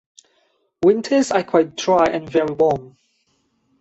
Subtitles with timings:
[0.81, 2.97] Winters are quite dry and very warm.